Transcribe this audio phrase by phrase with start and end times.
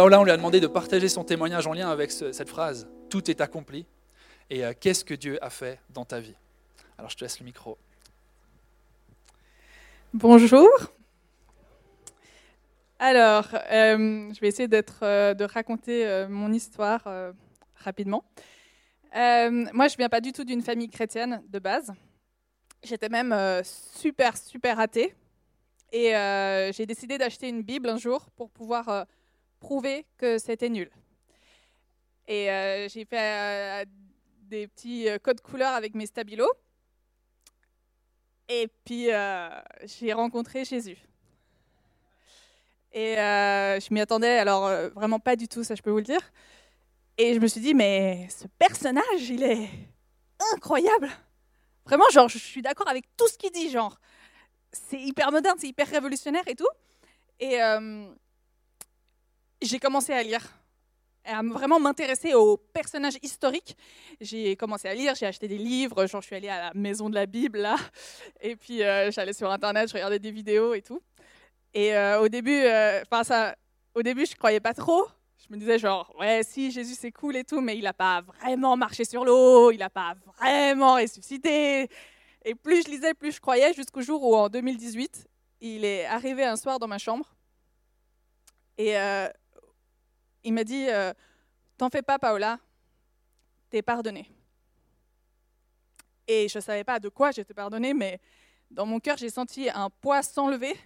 [0.00, 3.30] Paola, on lui a demandé de partager son témoignage en lien avec cette phrase Tout
[3.30, 3.84] est accompli.
[4.48, 6.34] Et euh, qu'est-ce que Dieu a fait dans ta vie?
[6.96, 7.76] Alors je te laisse le micro.
[10.14, 10.70] Bonjour.
[12.98, 17.06] Alors, euh, je vais essayer euh, de raconter mon histoire
[17.76, 18.24] rapidement.
[19.12, 21.92] moi, je ne viens pas du tout d'une famille chrétienne de base.
[22.82, 25.14] J'étais même super, super athée.
[25.92, 26.12] Et
[26.72, 29.04] j'ai décidé d'acheter une Bible un jour pour pouvoir
[29.60, 30.90] prouver que c'était nul.
[32.26, 33.18] Et euh, j'ai fait
[33.82, 33.84] euh,
[34.42, 36.52] des petits euh, codes couleurs avec mes stabilos.
[38.48, 39.10] Et puis,
[39.84, 40.98] j'ai rencontré Jésus.
[42.92, 46.32] Et je m'y attendais, alors vraiment pas du tout, ça je peux vous le dire.
[47.16, 49.68] Et je me suis dit, mais ce personnage, il est
[50.52, 51.08] incroyable.
[51.84, 54.00] Vraiment, genre, je suis d'accord avec tout ce qu'il dit, genre.
[54.72, 56.68] C'est hyper moderne, c'est hyper révolutionnaire et tout.
[57.38, 57.60] Et,
[59.62, 60.42] j'ai commencé à lire,
[61.24, 63.76] à vraiment m'intéresser aux personnages historiques.
[64.20, 67.10] J'ai commencé à lire, j'ai acheté des livres, genre je suis allée à la maison
[67.10, 67.76] de la Bible là,
[68.40, 71.00] et puis euh, j'allais sur internet, je regardais des vidéos et tout.
[71.74, 73.54] Et euh, au début, euh, enfin ça,
[73.94, 75.06] au début je croyais pas trop.
[75.38, 78.22] Je me disais genre ouais si Jésus c'est cool et tout, mais il n'a pas
[78.22, 81.88] vraiment marché sur l'eau, il n'a pas vraiment ressuscité.
[82.44, 85.28] Et plus je lisais, plus je croyais, jusqu'au jour où en 2018,
[85.60, 87.26] il est arrivé un soir dans ma chambre.
[88.78, 88.96] Et
[90.44, 91.12] il m'a dit euh,
[91.76, 92.58] T'en fais pas, Paola,
[93.70, 94.30] t'es pardonnée.
[96.26, 98.20] Et je ne savais pas de quoi j'étais pardonnée, mais
[98.70, 100.76] dans mon cœur, j'ai senti un poids s'enlever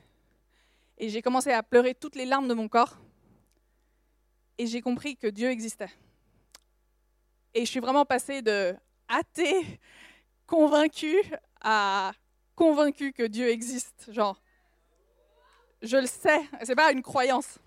[0.97, 2.97] et j'ai commencé à pleurer toutes les larmes de mon corps.
[4.57, 5.91] Et j'ai compris que Dieu existait.
[7.53, 8.75] Et je suis vraiment passée de
[9.09, 9.81] athée,
[10.47, 11.23] convaincue,
[11.61, 12.13] à
[12.55, 14.13] convaincue que Dieu existe.
[14.13, 14.41] Genre,
[15.83, 17.59] je le sais, c'est pas une croyance.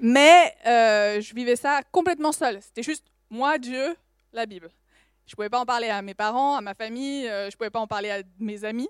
[0.00, 2.60] Mais euh, je vivais ça complètement seule.
[2.60, 3.96] C'était juste moi, Dieu,
[4.32, 4.70] la Bible.
[5.26, 7.56] Je ne pouvais pas en parler à mes parents, à ma famille, euh, je ne
[7.56, 8.88] pouvais pas en parler à mes amis.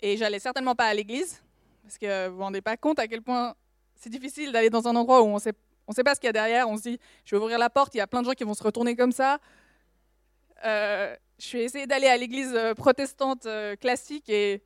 [0.00, 1.42] Et j'allais certainement pas à l'église,
[1.82, 3.54] parce que vous vous rendez pas compte à quel point
[3.94, 6.32] c'est difficile d'aller dans un endroit où on ne sait pas ce qu'il y a
[6.32, 6.68] derrière.
[6.68, 8.44] On se dit, je vais ouvrir la porte, il y a plein de gens qui
[8.44, 9.38] vont se retourner comme ça.
[10.64, 13.46] Euh, je suis essayé d'aller à l'église protestante
[13.80, 14.62] classique et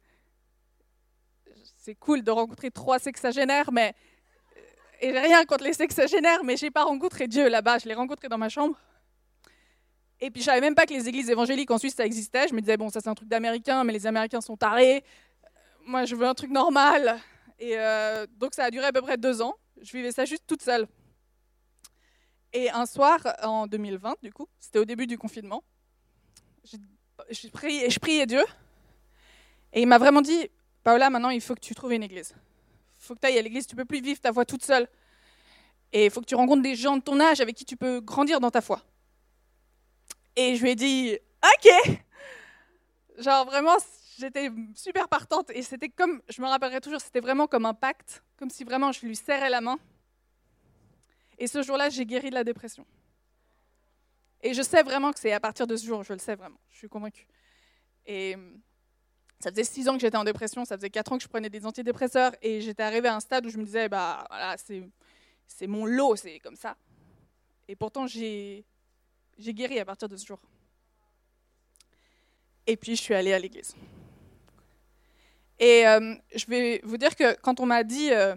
[1.77, 3.95] c'est cool de rencontrer trois sexagénaires, mais
[5.01, 8.29] et j'ai rien contre les sexagénaires, mais j'ai pas rencontré Dieu là-bas, je l'ai rencontré
[8.29, 8.79] dans ma chambre.
[10.21, 12.49] Et puis je savais même pas que les églises évangéliques en Suisse ça existait.
[12.49, 15.05] Je me disais bon ça c'est un truc d'américain, mais les Américains sont tarés.
[15.85, 17.19] Moi je veux un truc normal.
[17.59, 19.55] Et euh, donc ça a duré à peu près deux ans.
[19.83, 20.87] Je vivais ça juste toute seule.
[22.55, 25.63] Et un soir en 2020 du coup, c'était au début du confinement,
[26.65, 26.77] je,
[27.31, 28.43] je, je priais Dieu
[29.73, 30.49] et il m'a vraiment dit
[30.83, 32.35] Paola maintenant il faut que tu trouves une église
[33.07, 34.89] faut que tu ailles à l'église, tu peux plus vivre ta foi toute seule.
[35.93, 38.01] Et il faut que tu rencontres des gens de ton âge avec qui tu peux
[38.01, 38.83] grandir dans ta foi.
[40.35, 42.01] Et je lui ai dit, ok.
[43.19, 43.77] Genre vraiment,
[44.19, 48.23] j'étais super partante et c'était comme, je me rappellerai toujours, c'était vraiment comme un pacte,
[48.37, 49.79] comme si vraiment je lui serrais la main.
[51.39, 52.87] Et ce jour-là, j'ai guéri de la dépression.
[54.43, 56.61] Et je sais vraiment que c'est à partir de ce jour, je le sais vraiment,
[56.71, 57.27] je suis convaincue.
[58.07, 58.37] Et
[59.41, 61.51] ça faisait six ans que j'étais en dépression, ça faisait quatre ans que je prenais
[61.51, 65.67] des antidépresseurs et j'étais arrivée à un stade où je me disais, bah voilà, c'est
[65.67, 66.77] mon lot, c'est comme ça.
[67.69, 68.65] Et pourtant, j'ai
[69.39, 70.41] guéri à partir de ce jour.
[72.67, 73.77] Et puis, je suis allée à l'église.
[75.59, 78.35] Et euh, je vais vous dire que quand on m'a dit, euh,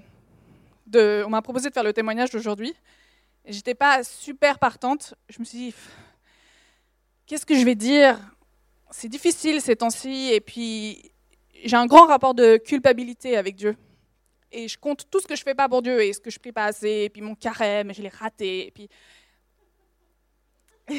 [1.26, 2.74] on m'a proposé de faire le témoignage d'aujourd'hui,
[3.46, 5.16] j'étais pas super partante.
[5.30, 5.76] Je me suis dit,
[7.26, 8.20] qu'est-ce que je vais dire?
[8.92, 11.12] C'est difficile ces temps-ci, et puis
[11.64, 13.76] j'ai un grand rapport de culpabilité avec Dieu.
[14.52, 16.40] Et je compte tout ce que je fais pas pour Dieu, et ce que je
[16.40, 18.90] prie pas assez, et puis mon carême, je l'ai raté, et puis...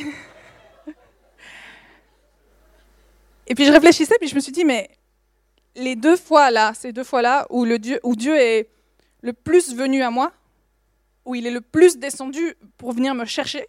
[3.47, 4.89] et puis je réfléchissais, puis je me suis dit, mais
[5.75, 8.69] les deux fois là, ces deux fois là, où, Dieu est
[9.23, 10.33] le plus venu à moi,
[11.25, 13.67] où il est le plus descendu pour venir me chercher,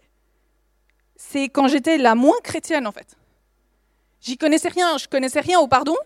[1.16, 3.16] c'est quand j'étais la moins chrétienne en fait.
[4.22, 5.96] J'y connaissais rien, je connaissais rien au pardon,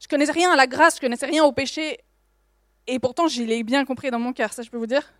[0.00, 2.00] je connaissais rien à la grâce, je connaissais rien au péché.
[2.88, 5.14] Et pourtant, je l'ai bien compris dans mon cœur, ça je peux vous dire.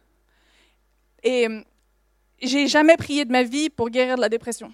[1.23, 1.63] Et euh,
[2.43, 4.73] j'ai jamais prié de ma vie pour guérir de la dépression.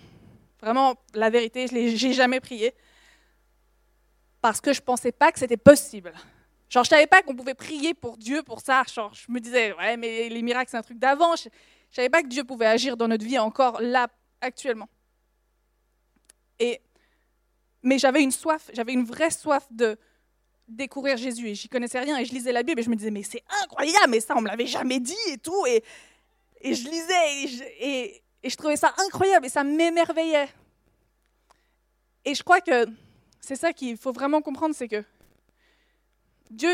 [0.61, 2.75] Vraiment, la vérité, je n'ai jamais prié.
[4.41, 6.13] Parce que je ne pensais pas que c'était possible.
[6.71, 8.85] Genre, je savais pas qu'on pouvait prier pour Dieu pour ça.
[8.93, 11.37] Genre, je me disais, ouais, mais les miracles, c'est un truc d'avant.
[11.37, 11.53] Je ne
[11.91, 14.09] savais pas que Dieu pouvait agir dans notre vie encore là,
[14.41, 14.89] actuellement.
[16.59, 16.81] Et
[17.83, 19.99] mais j'avais une soif, j'avais une vraie soif de,
[20.71, 23.11] découvrir Jésus et j'y connaissais rien et je lisais la Bible et je me disais
[23.11, 25.83] mais c'est incroyable, mais ça on me l'avait jamais dit et tout et,
[26.61, 30.49] et je lisais et je, et, je trouvais ça incroyable et ça m'émerveillait.
[32.25, 32.87] Et je crois que
[33.41, 35.05] c'est ça qu'il faut vraiment comprendre, c'est que
[36.51, 36.71] Dieu,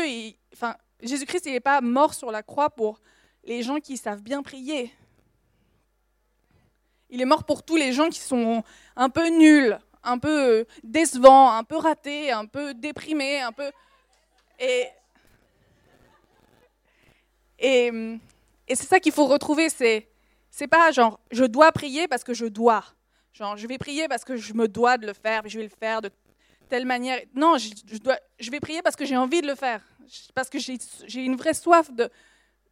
[0.53, 3.01] enfin, Jésus-Christ, il n'est pas mort sur la croix pour
[3.43, 4.93] les gens qui savent bien prier.
[7.09, 8.63] Il est mort pour tous les gens qui sont
[8.95, 9.77] un peu nuls,
[10.07, 13.71] un peu décevants, un peu ratés, un peu déprimés, un peu...
[14.59, 14.87] Et,
[17.59, 17.91] et,
[18.67, 20.07] et c'est ça qu'il faut retrouver, c'est,
[20.49, 22.83] c'est pas genre je dois prier parce que je dois.
[23.33, 25.69] Genre je vais prier parce que je me dois de le faire, je vais le
[25.69, 26.09] faire de
[26.69, 27.19] telle manière.
[27.35, 29.81] Non, je, dois, je vais prier parce que j'ai envie de le faire,
[30.33, 32.09] parce que j'ai, j'ai une vraie soif de,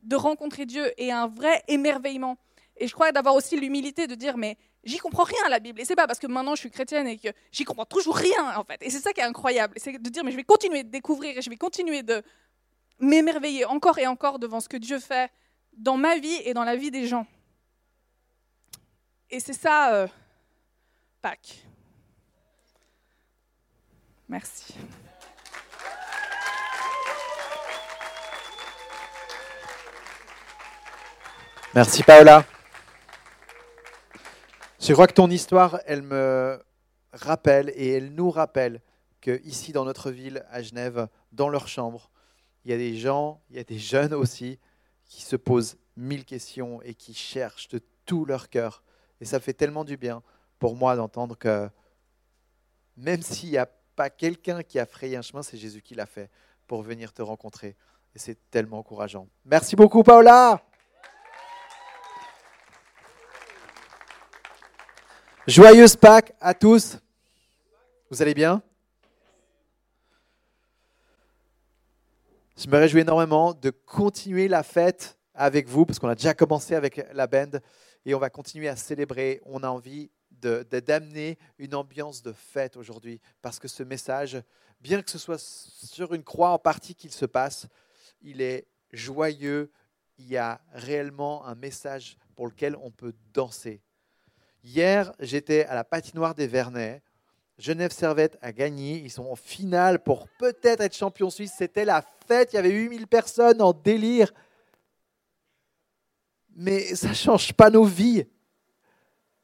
[0.01, 2.37] de rencontrer Dieu et un vrai émerveillement.
[2.77, 5.79] Et je crois d'avoir aussi l'humilité de dire, mais j'y comprends rien à la Bible.
[5.79, 8.57] Et c'est pas parce que maintenant je suis chrétienne et que j'y comprends toujours rien,
[8.57, 8.81] en fait.
[8.81, 9.73] Et c'est ça qui est incroyable.
[9.77, 12.21] C'est de dire, mais je vais continuer de découvrir et je vais continuer de
[12.99, 15.31] m'émerveiller encore et encore devant ce que Dieu fait
[15.77, 17.25] dans ma vie et dans la vie des gens.
[19.29, 20.07] Et c'est ça, euh,
[21.21, 21.65] Pâques.
[24.27, 24.73] Merci.
[31.73, 32.45] Merci Paola.
[34.87, 36.63] Je crois que ton histoire, elle me
[37.11, 38.83] rappelle et elle nous rappelle
[39.19, 42.11] que ici dans notre ville, à Genève, dans leur chambre,
[42.63, 44.59] il y a des gens, il y a des jeunes aussi,
[45.05, 48.83] qui se posent mille questions et qui cherchent de tout leur cœur.
[49.21, 50.21] Et ça fait tellement du bien
[50.59, 51.67] pour moi d'entendre que
[52.95, 56.05] même s'il n'y a pas quelqu'un qui a frayé un chemin, c'est Jésus qui l'a
[56.05, 56.29] fait
[56.67, 57.75] pour venir te rencontrer.
[58.13, 59.27] Et c'est tellement encourageant.
[59.45, 60.61] Merci beaucoup, Paola.
[65.47, 66.97] Joyeuse Pâques à tous.
[68.09, 68.63] Vous allez bien?
[72.57, 76.73] Je me réjouis énormément de continuer la fête avec vous, parce qu'on a déjà commencé
[76.73, 77.59] avec la band,
[78.05, 79.39] et on va continuer à célébrer.
[79.45, 84.41] On a envie d'amener une ambiance de fête aujourd'hui, parce que ce message,
[84.81, 87.67] bien que ce soit sur une croix en partie qu'il se passe,
[88.23, 89.71] il est joyeux,
[90.17, 93.83] il y a réellement un message pour lequel on peut danser.
[94.65, 97.03] Hier, j'étais à la patinoire des Vernets.
[97.59, 98.97] Genève Servette a gagné.
[98.97, 101.53] Ils sont en finale pour peut-être être champion suisse.
[101.55, 102.51] C'était la fête.
[102.51, 104.33] Il y avait 8000 personnes en délire.
[106.55, 108.25] Mais ça ne change pas nos vies.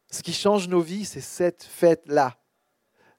[0.10, 2.36] Ce qui change nos vies, c'est cette fête-là,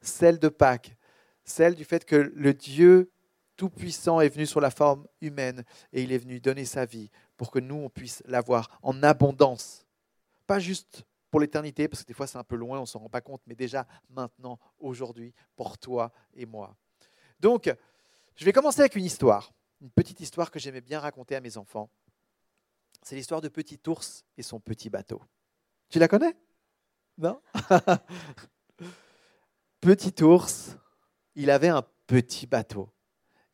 [0.01, 0.97] celle de Pâques,
[1.45, 3.13] celle du fait que le Dieu
[3.57, 5.63] Tout-Puissant est venu sur la forme humaine
[5.93, 9.87] et il est venu donner sa vie pour que nous, on puisse l'avoir en abondance.
[10.49, 12.99] Pas juste pour l'éternité, parce que des fois c'est un peu loin, on ne s'en
[12.99, 16.77] rend pas compte, mais déjà maintenant, aujourd'hui, pour toi et moi.
[17.41, 17.75] Donc,
[18.37, 21.57] je vais commencer avec une histoire, une petite histoire que j'aimais bien raconter à mes
[21.57, 21.89] enfants.
[23.03, 25.23] C'est l'histoire de Petit Ours et son petit bateau.
[25.89, 26.37] Tu la connais?
[27.17, 27.41] Non?
[29.81, 30.77] Petit Ours,
[31.35, 32.91] il avait un petit bateau.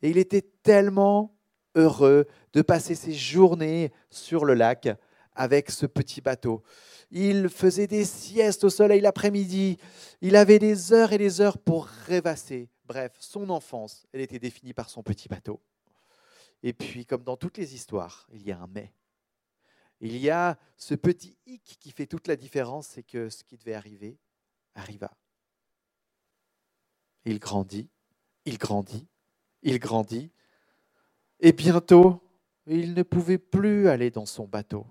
[0.02, 1.38] Et il était tellement
[1.76, 4.88] heureux de passer ses journées sur le lac
[5.38, 6.62] avec ce petit bateau.
[7.10, 9.78] Il faisait des siestes au soleil l'après-midi.
[10.20, 12.68] Il avait des heures et des heures pour rêvasser.
[12.84, 15.60] Bref, son enfance, elle était définie par son petit bateau.
[16.62, 18.92] Et puis, comme dans toutes les histoires, il y a un mais.
[20.00, 23.56] Il y a ce petit hic qui fait toute la différence, c'est que ce qui
[23.56, 24.18] devait arriver
[24.74, 25.10] arriva.
[27.24, 27.88] Il grandit,
[28.44, 29.06] il grandit,
[29.62, 30.30] il grandit,
[31.40, 32.22] et bientôt,
[32.66, 34.86] il ne pouvait plus aller dans son bateau,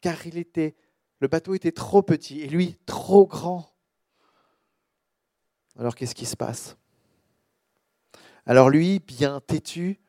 [0.00, 0.74] car il était
[1.20, 3.72] le bateau était trop petit et lui trop grand.
[5.78, 6.76] Alors qu'est-ce qui se passe?
[8.44, 10.00] Alors lui, bien têtu,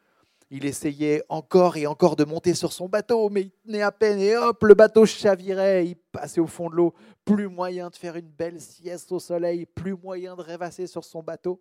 [0.49, 4.19] il essayait encore et encore de monter sur son bateau, mais il tenait à peine
[4.19, 6.93] et hop, le bateau chavirait, il passait au fond de l'eau.
[7.25, 11.21] Plus moyen de faire une belle sieste au soleil, plus moyen de rêvasser sur son
[11.21, 11.59] bateau.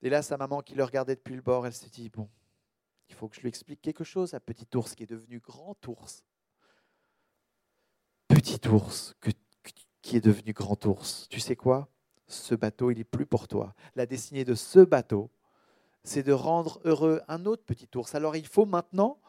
[0.00, 2.28] Et là, sa maman qui le regardait depuis le bord, elle s'est dit, bon,
[3.08, 5.76] il faut que je lui explique quelque chose à petit ours qui est devenu grand
[5.88, 6.24] ours
[8.46, 9.16] petit ours
[10.02, 11.26] qui est devenu grand ours.
[11.28, 11.88] Tu sais quoi?
[12.28, 13.74] Ce bateau, il n'est plus pour toi.
[13.96, 15.30] La destinée de ce bateau,
[16.04, 18.14] c'est de rendre heureux un autre petit ours.
[18.14, 19.20] Alors il faut maintenant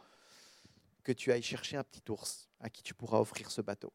[1.03, 3.91] que tu ailles chercher un petit ours à qui tu pourras offrir ce bateau.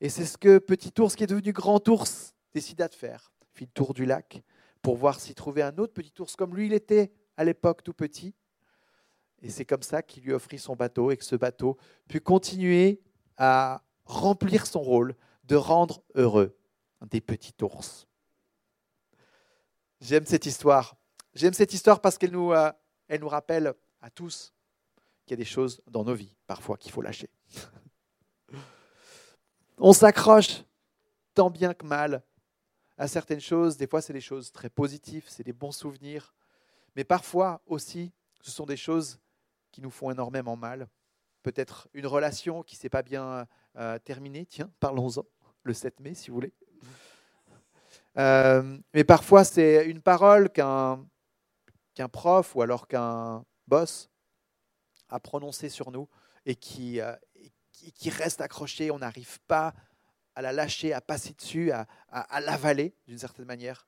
[0.00, 3.32] Et c'est ce que petit ours qui est devenu grand ours décida de faire.
[3.54, 4.42] Il fit le tour du lac
[4.82, 7.94] pour voir s'il trouvait un autre petit ours comme lui il était à l'époque tout
[7.94, 8.34] petit.
[9.42, 11.76] Et c'est comme ça qu'il lui offrit son bateau et que ce bateau
[12.06, 13.00] put continuer
[13.36, 16.56] à remplir son rôle de rendre heureux
[17.10, 18.06] des petits ours.
[20.00, 20.96] J'aime cette histoire
[21.34, 22.70] J'aime cette histoire parce qu'elle nous, euh,
[23.18, 24.52] nous rappelle à tous
[25.24, 27.30] qu'il y a des choses dans nos vies, parfois, qu'il faut lâcher.
[29.78, 30.62] On s'accroche
[31.32, 32.22] tant bien que mal
[32.98, 33.78] à certaines choses.
[33.78, 36.34] Des fois, c'est des choses très positives, c'est des bons souvenirs.
[36.96, 39.18] Mais parfois aussi, ce sont des choses
[39.70, 40.86] qui nous font énormément mal.
[41.42, 43.46] Peut-être une relation qui s'est pas bien
[43.76, 44.46] euh, terminée.
[44.46, 45.24] Tiens, parlons-en
[45.64, 46.52] le 7 mai, si vous voulez.
[48.18, 51.04] Euh, mais parfois, c'est une parole qu'un
[51.94, 54.10] qu'un prof ou alors qu'un boss
[55.08, 56.08] a prononcé sur nous
[56.46, 57.14] et qui, euh,
[57.72, 58.90] qui, reste accroché.
[58.90, 59.74] On n'arrive pas
[60.34, 63.86] à la lâcher, à passer dessus, à, à, l'avaler d'une certaine manière.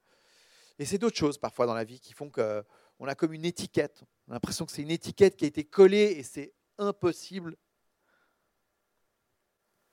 [0.79, 4.03] Et c'est d'autres choses parfois dans la vie qui font qu'on a comme une étiquette.
[4.29, 7.57] On a l'impression que c'est une étiquette qui a été collée et c'est impossible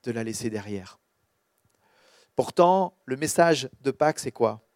[0.04, 1.00] de la laisser derrière.
[2.36, 4.68] Pourtant, le message de Pâques, c'est quoi?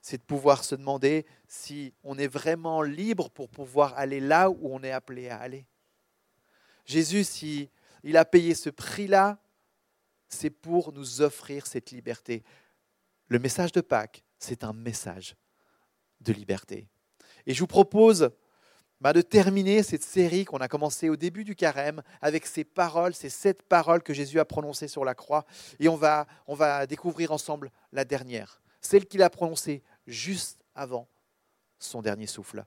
[0.00, 4.74] C'est de pouvoir se demander si on est vraiment libre pour pouvoir aller là où
[4.74, 5.66] on est appelé à aller.
[6.84, 7.70] Jésus, si
[8.02, 9.38] il a payé ce prix-là,
[10.28, 12.42] c'est pour nous offrir cette liberté.
[13.28, 15.36] Le message de Pâques, c'est un message
[16.20, 16.88] de liberté.
[17.46, 18.30] Et je vous propose
[19.02, 23.14] bah, de terminer cette série qu'on a commencé au début du carême avec ces paroles,
[23.16, 25.44] ces sept paroles que Jésus a prononcées sur la croix.
[25.80, 31.08] Et on va, on va découvrir ensemble la dernière, celle qu'il a prononcée juste avant
[31.80, 32.64] son dernier souffle.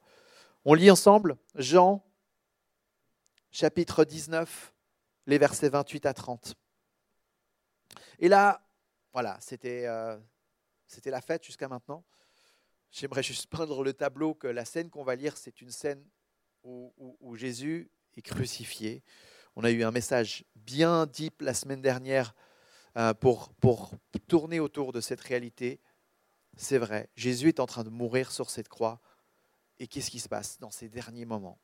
[0.66, 2.04] On lit ensemble Jean
[3.50, 4.74] chapitre 19,
[5.28, 6.56] les versets 28 à 30.
[8.20, 8.62] Et là,
[9.14, 10.18] voilà, c'était euh,
[11.06, 12.04] la fête jusqu'à maintenant.
[12.92, 16.06] J'aimerais juste peindre le tableau que la scène qu'on va lire, c'est une scène
[16.66, 19.04] où, Jésus est crucifié.
[19.56, 22.36] On a eu un message bien deep la semaine dernière
[22.98, 23.92] euh, pour, pour
[24.28, 25.80] tourner autour de cette réalité.
[26.58, 29.00] C'est vrai, Jésus est en train de mourir sur cette croix.
[29.80, 31.60] Et qu'est-ce qui se passe dans ces derniers moments?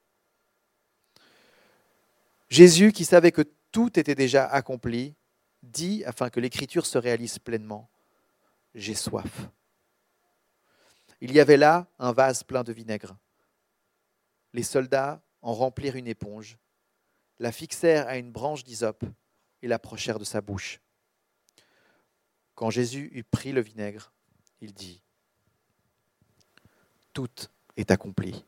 [2.49, 5.15] Jésus, qui savait que tout était déjà accompli,
[5.63, 7.89] dit, afin que l'écriture se réalise pleinement,
[8.73, 9.49] J'ai soif.
[11.19, 13.15] Il y avait là un vase plein de vinaigre.
[14.53, 16.57] Les soldats en remplirent une éponge,
[17.39, 19.03] la fixèrent à une branche d'hysope
[19.61, 20.79] et l'approchèrent de sa bouche.
[22.55, 24.11] Quand Jésus eut pris le vinaigre,
[24.59, 25.01] il dit
[27.13, 28.45] Tout est accompli.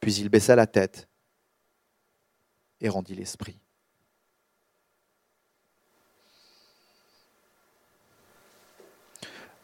[0.00, 1.08] Puis il baissa la tête
[2.80, 3.58] et rendit l'esprit.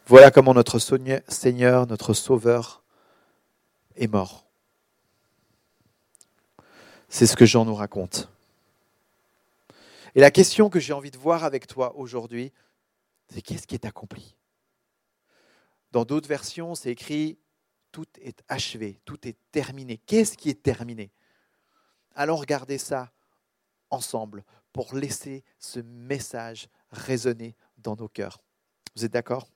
[0.05, 2.83] Voilà comment notre Seigneur, notre Sauveur,
[3.95, 4.50] est mort.
[7.13, 8.29] C'est ce que Jean nous raconte.
[10.15, 12.53] Et la question que j'ai envie de voir avec toi aujourd'hui,
[13.27, 14.37] c'est qu'est-ce qui est accompli?
[15.91, 17.37] Dans d'autres versions, c'est écrit
[17.91, 19.97] tout est achevé, tout est terminé.
[19.97, 21.11] Qu'est-ce qui est terminé?
[22.15, 23.11] Allons regarder ça
[23.89, 28.39] ensemble pour laisser ce message résonner dans nos cœurs.
[28.95, 29.49] Vous êtes d'accord?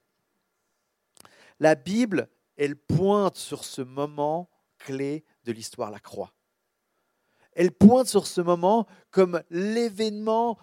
[1.61, 6.33] La Bible, elle pointe sur ce moment clé de l'histoire, la croix.
[7.55, 10.57] Elle pointe sur ce moment comme l'événement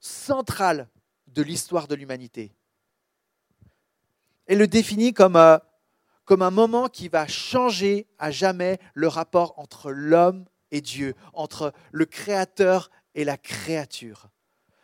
[0.00, 0.88] central
[1.28, 2.52] de l'histoire de l'humanité.
[4.46, 5.58] Elle le définit comme, euh,
[6.24, 11.72] comme un moment qui va changer à jamais le rapport entre l'homme et Dieu, entre
[11.92, 14.28] le Créateur et la créature.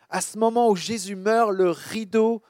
[0.09, 2.41] À ce moment où Jésus meurt, le rideau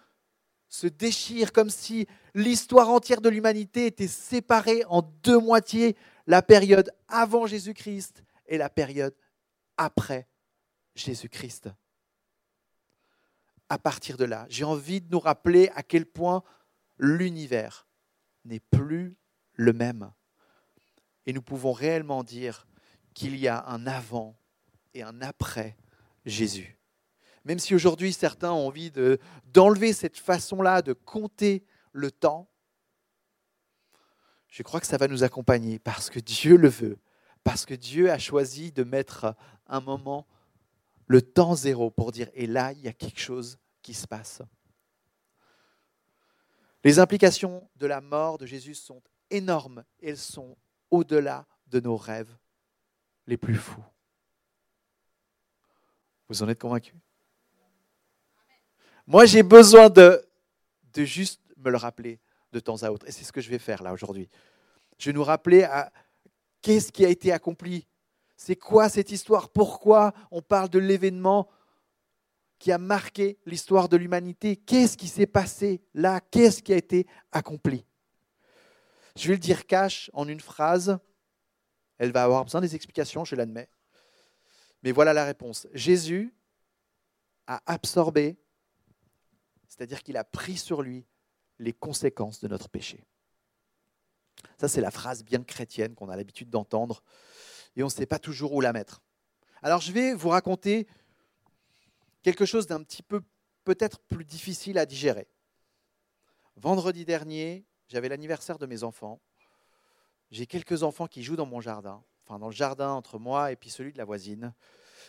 [0.69, 5.95] se déchire comme si l'histoire entière de l'humanité était séparée en deux moitiés,
[6.27, 9.15] la période avant Jésus-Christ et la période
[9.77, 10.27] après
[10.95, 11.69] Jésus-Christ.
[13.69, 16.43] À partir de là, j'ai envie de nous rappeler à quel point
[16.97, 17.87] l'univers
[18.43, 19.15] n'est plus
[19.53, 20.11] le même.
[21.25, 22.67] Et nous pouvons réellement dire
[23.13, 24.37] qu'il y a un avant
[24.93, 25.77] et un après
[26.25, 26.77] Jésus.
[27.45, 31.63] Même si aujourd'hui certains ont envie de, d'enlever cette façon-là de compter
[31.93, 32.49] le temps,
[34.47, 36.97] je crois que ça va nous accompagner parce que Dieu le veut,
[37.49, 39.33] parce que Dieu a choisi de mettre
[39.65, 40.27] un moment,
[41.07, 44.43] le temps zéro, pour dire, et là, il y a quelque chose qui se passe.
[46.83, 49.01] Les implications de la mort de Jésus sont
[49.31, 50.55] énormes, elles sont
[50.91, 52.37] au-delà de nos rêves
[53.25, 53.83] les plus fous.
[56.27, 56.93] Vous en êtes convaincus?
[59.07, 60.23] Moi, j'ai besoin de,
[60.93, 62.19] de juste me le rappeler
[62.51, 63.07] de temps à autre.
[63.07, 64.29] Et c'est ce que je vais faire là aujourd'hui.
[64.99, 65.91] Je vais nous rappeler à
[66.61, 67.87] qu'est-ce qui a été accompli?
[68.35, 69.49] C'est quoi cette histoire?
[69.49, 71.49] Pourquoi on parle de l'événement
[72.57, 74.55] qui a marqué l'histoire de l'humanité?
[74.55, 76.21] Qu'est-ce qui s'est passé là?
[76.21, 77.85] Qu'est-ce qui a été accompli?
[79.15, 80.97] Je vais le dire cash en une phrase.
[81.97, 83.69] Elle va avoir besoin des explications, je l'admets.
[84.83, 85.67] Mais voilà la réponse.
[85.73, 86.33] Jésus
[87.45, 88.37] a absorbé,
[89.67, 91.05] c'est-à-dire qu'il a pris sur lui
[91.57, 93.05] les conséquences de notre péché.
[94.57, 97.01] Ça, c'est la phrase bien chrétienne qu'on a l'habitude d'entendre
[97.75, 99.01] et on ne sait pas toujours où la mettre.
[99.61, 100.87] Alors, je vais vous raconter
[102.21, 103.21] quelque chose d'un petit peu
[103.63, 105.27] peut-être plus difficile à digérer.
[106.55, 109.21] Vendredi dernier, j'avais l'anniversaire de mes enfants.
[110.31, 113.55] J'ai quelques enfants qui jouent dans mon jardin, enfin dans le jardin entre moi et
[113.55, 114.53] puis celui de la voisine.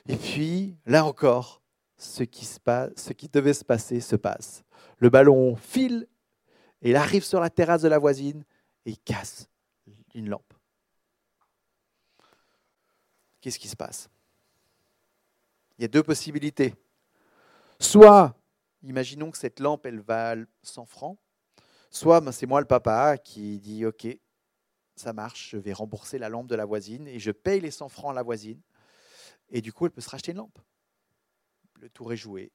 [0.08, 1.60] Et puis, là encore,
[1.96, 4.64] ce qui, se passe, ce qui devait se passer se passe.
[4.98, 6.08] Le ballon file
[6.82, 8.44] et il arrive sur la terrasse de la voisine
[8.84, 9.48] et il casse
[10.14, 10.54] une lampe.
[13.40, 14.10] Qu'est-ce qui se passe?
[15.78, 16.74] Il y a deux possibilités.
[17.78, 18.36] Soit,
[18.82, 21.18] imaginons que cette lampe, elle valent 100 francs,
[21.90, 24.06] soit ben, c'est moi le papa qui dit, OK,
[24.94, 27.88] ça marche, je vais rembourser la lampe de la voisine et je paye les 100
[27.88, 28.60] francs à la voisine.
[29.48, 30.58] Et du coup, elle peut se racheter une lampe.
[31.80, 32.52] Le tour est joué.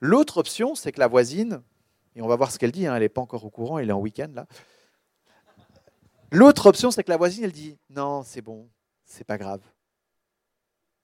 [0.00, 1.62] L'autre option, c'est que la voisine,
[2.14, 3.88] et on va voir ce qu'elle dit, hein, elle n'est pas encore au courant, elle
[3.88, 4.46] est en week-end là.
[6.30, 8.68] L'autre option, c'est que la voisine, elle dit non, c'est bon,
[9.04, 9.62] c'est pas grave.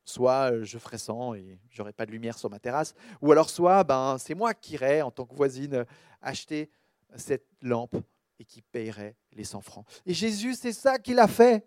[0.05, 3.49] Soit euh, je ferai sans et j'aurai pas de lumière sur ma terrasse, ou alors
[3.49, 5.87] soit ben c'est moi qui irai en tant que voisine
[6.21, 6.71] acheter
[7.14, 7.97] cette lampe
[8.38, 9.87] et qui payerait les 100 francs.
[10.07, 11.64] Et Jésus, c'est ça qu'il a fait.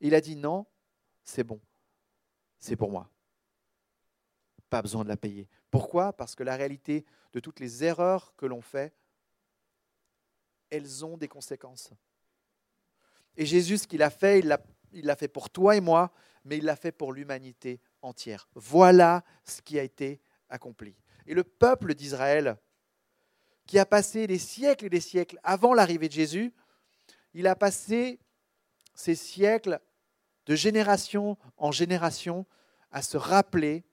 [0.00, 0.66] Il a dit non,
[1.22, 1.60] c'est bon,
[2.58, 3.08] c'est pour moi.
[4.68, 5.48] Pas besoin de la payer.
[5.72, 6.12] Pourquoi?
[6.12, 8.94] Parce que la réalité de toutes les erreurs que l'on fait,
[10.70, 11.90] elles ont des conséquences.
[13.38, 16.12] Et Jésus, ce qu'il a fait, il l'a fait pour toi et moi,
[16.44, 18.48] mais il l'a fait pour l'humanité entière.
[18.54, 20.94] Voilà ce qui a été accompli.
[21.26, 22.58] Et le peuple d'Israël,
[23.64, 26.52] qui a passé des siècles et des siècles avant l'arrivée de Jésus,
[27.32, 28.20] il a passé
[28.94, 29.80] ces siècles
[30.44, 32.44] de génération en génération
[32.90, 33.84] à se rappeler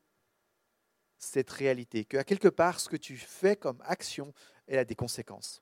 [1.20, 4.34] cette réalité, que quelque part, ce que tu fais comme action,
[4.68, 5.62] elle a des conséquences.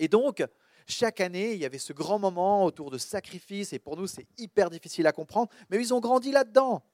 [0.00, 0.44] Et donc,
[0.86, 4.26] chaque année, il y avait ce grand moment autour de sacrifices, et pour nous, c'est
[4.36, 6.84] hyper difficile à comprendre, mais ils ont grandi là-dedans.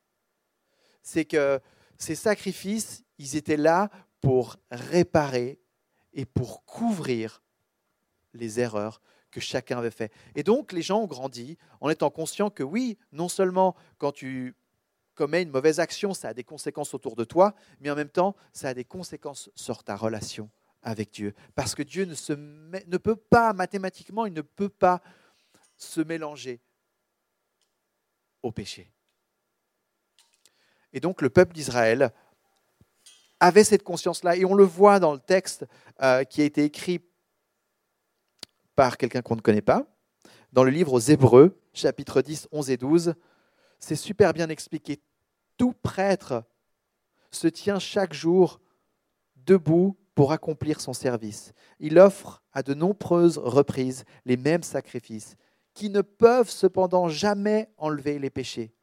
[1.02, 1.58] C'est que
[1.96, 3.90] ces sacrifices, ils étaient là
[4.20, 5.58] pour réparer
[6.12, 7.42] et pour couvrir
[8.34, 10.12] les erreurs que chacun avait fait.
[10.34, 14.54] Et donc, les gens ont grandi en étant conscients que oui, non seulement quand tu
[15.20, 18.34] commets une mauvaise action, ça a des conséquences autour de toi, mais en même temps,
[18.54, 20.48] ça a des conséquences sur ta relation
[20.82, 21.34] avec Dieu.
[21.54, 25.02] Parce que Dieu ne, se ne peut pas, mathématiquement, il ne peut pas
[25.76, 26.58] se mélanger
[28.42, 28.90] au péché.
[30.94, 32.14] Et donc le peuple d'Israël
[33.40, 35.66] avait cette conscience-là, et on le voit dans le texte
[36.00, 37.02] euh, qui a été écrit
[38.74, 39.84] par quelqu'un qu'on ne connaît pas,
[40.54, 43.14] dans le livre aux Hébreux, chapitre 10, 11 et 12,
[43.78, 45.02] c'est super bien expliqué.
[45.60, 46.44] Tout prêtre
[47.30, 48.62] se tient chaque jour
[49.36, 51.52] debout pour accomplir son service.
[51.80, 55.36] Il offre à de nombreuses reprises les mêmes sacrifices,
[55.74, 58.74] qui ne peuvent cependant jamais enlever les péchés.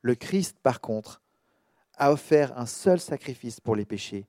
[0.00, 1.20] Le Christ, par contre,
[1.94, 4.28] a offert un seul sacrifice pour les péchés,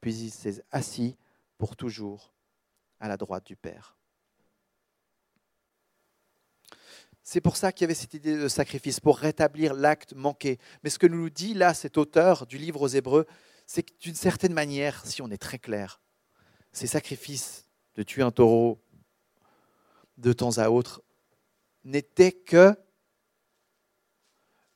[0.00, 1.14] puis il s'est assis
[1.58, 2.32] pour toujours
[3.00, 3.98] à la droite du Père.
[7.26, 10.58] C'est pour ça qu'il y avait cette idée de sacrifice, pour rétablir l'acte manqué.
[10.82, 13.26] Mais ce que nous dit là cet auteur du livre aux Hébreux,
[13.66, 16.02] c'est que d'une certaine manière, si on est très clair,
[16.70, 18.78] ces sacrifices de tuer un taureau
[20.18, 21.02] de temps à autre
[21.82, 22.76] n'étaient que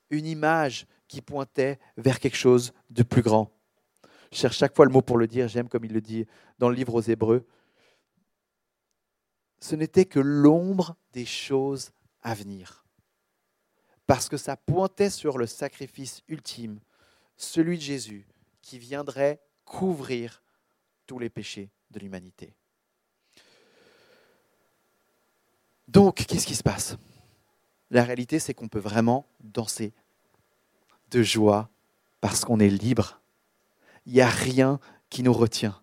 [0.09, 3.53] une image qui pointait vers quelque chose de plus grand.
[4.33, 6.27] Je cherche chaque fois le mot pour le dire, j'aime comme il le dit
[6.59, 7.47] dans le livre aux Hébreux.
[9.61, 11.91] Ce n'était que l'ombre des choses
[14.07, 16.81] Parce que ça pointait sur le sacrifice ultime,
[17.37, 18.27] celui de Jésus,
[18.63, 20.43] qui viendrait couvrir
[21.07, 22.55] tous les péchés de l'humanité.
[25.89, 26.97] Donc, qu'est-ce qui se passe?
[27.91, 29.95] La réalité, c'est qu'on peut vraiment danser
[31.11, 31.71] de joie
[32.21, 33.21] parce qu'on est libre.
[34.05, 35.81] Il n'y a rien qui nous retient.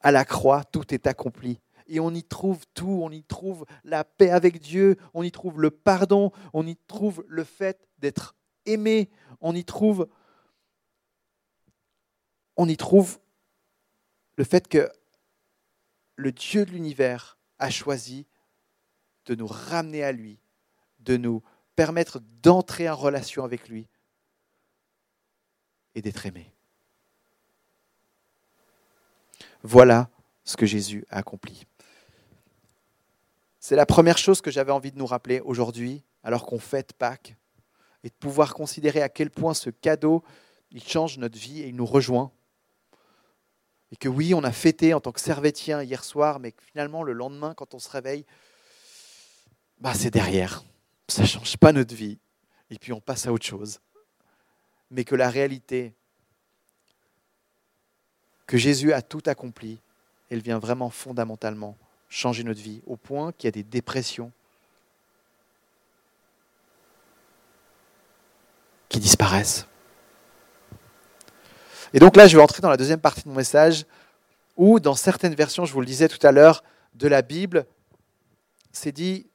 [0.00, 1.60] À la croix, tout est accompli.
[1.88, 5.60] Et on y trouve tout, on y trouve la paix avec Dieu, on y trouve
[5.60, 10.08] le pardon, on y trouve le fait d'être aimé, on y trouve
[12.58, 13.20] on y trouve
[14.36, 14.90] le fait que
[16.16, 18.26] le Dieu de l'univers a choisi
[19.26, 20.40] de nous ramener à lui,
[20.98, 21.42] de nous
[21.76, 23.88] permettre d'entrer en relation avec lui
[25.94, 26.52] et d'être aimé.
[29.62, 30.10] Voilà
[30.42, 31.64] ce que Jésus a accompli.
[33.60, 37.36] C'est la première chose que j'avais envie de nous rappeler aujourd'hui, alors qu'on fête Pâques,
[38.04, 40.22] et de pouvoir considérer à quel point ce cadeau,
[40.70, 42.30] il change notre vie et il nous rejoint.
[43.90, 47.02] Et que oui, on a fêté en tant que servétien hier soir, mais que finalement,
[47.02, 48.24] le lendemain, quand on se réveille,
[49.80, 50.62] bah, c'est derrière.
[51.08, 52.18] Ça ne change pas notre vie.
[52.70, 53.80] Et puis on passe à autre chose.
[54.90, 55.94] Mais que la réalité,
[58.46, 59.78] que Jésus a tout accompli,
[60.30, 61.76] elle vient vraiment fondamentalement
[62.08, 64.32] changer notre vie, au point qu'il y a des dépressions
[68.88, 69.66] qui disparaissent.
[71.92, 73.84] Et donc là, je vais entrer dans la deuxième partie de mon message,
[74.56, 76.62] où dans certaines versions, je vous le disais tout à l'heure,
[76.94, 77.66] de la Bible,
[78.72, 79.30] c'est dit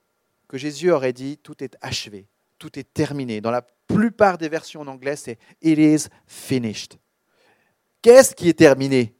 [0.47, 2.27] que Jésus aurait dit tout est achevé,
[2.59, 3.41] tout est terminé.
[3.41, 6.95] Dans la plupart des versions en anglais, c'est It is finished.
[8.01, 9.15] Qu'est-ce qui est terminé?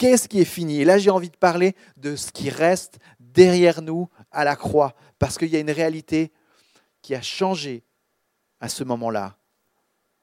[0.00, 0.80] Qu'est-ce qui est fini?
[0.80, 4.94] Et là, j'ai envie de parler de ce qui reste derrière nous à la croix,
[5.18, 6.32] parce qu'il y a une réalité
[7.02, 7.84] qui a changé
[8.60, 9.36] à ce moment-là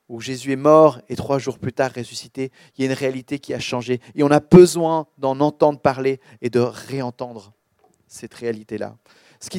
[0.09, 3.37] où Jésus est mort et trois jours plus tard ressuscité, il y a une réalité
[3.37, 4.01] qui a changé.
[4.15, 7.53] Et on a besoin d'en entendre parler et de réentendre
[8.07, 8.97] cette réalité-là.
[9.39, 9.49] Ce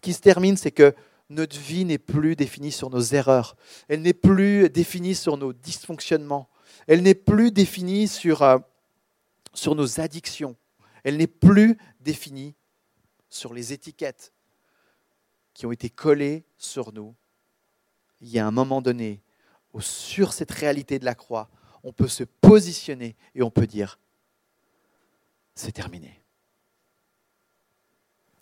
[0.00, 0.94] qui, se termine, c'est que
[1.28, 3.54] notre vie n'est plus définie sur nos erreurs.
[3.88, 6.48] Elle n'est plus définie sur nos dysfonctionnements.
[6.86, 8.56] Elle n'est plus définie sur, euh,
[9.52, 10.56] sur nos addictions.
[11.04, 12.54] Elle n'est plus définie
[13.28, 14.32] sur les étiquettes
[15.54, 17.14] qui ont été collées sur nous.
[18.20, 19.22] Il y a un moment donné
[19.80, 21.48] sur cette réalité de la croix,
[21.82, 23.98] on peut se positionner et on peut dire,
[25.54, 26.22] c'est terminé.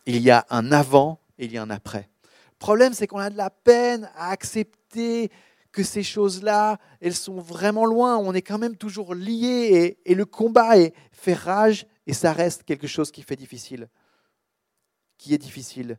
[0.07, 2.09] Il y a un avant et il y a un après.
[2.23, 5.31] Le problème, c'est qu'on a de la peine à accepter
[5.77, 8.17] que ces choses-là, elles sont vraiment loin.
[8.17, 12.33] On est quand même toujours liés et, et le combat est, fait rage et ça
[12.33, 13.91] reste quelque chose qui fait difficile,
[15.19, 15.99] qui est difficile.